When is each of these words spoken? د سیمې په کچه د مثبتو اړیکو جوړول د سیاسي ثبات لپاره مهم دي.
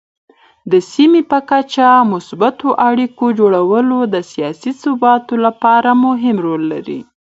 د 0.71 0.73
سیمې 0.91 1.21
په 1.31 1.39
کچه 1.49 1.89
د 2.03 2.07
مثبتو 2.13 2.67
اړیکو 2.89 3.25
جوړول 3.39 3.87
د 4.13 4.15
سیاسي 4.31 4.71
ثبات 4.81 5.25
لپاره 5.45 5.89
مهم 6.05 6.37
دي. 6.87 6.99